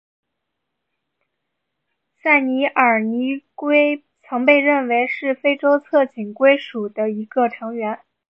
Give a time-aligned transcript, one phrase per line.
[2.23, 7.99] 塞舌耳泥龟曾被认为是非洲侧颈龟属的一个成员。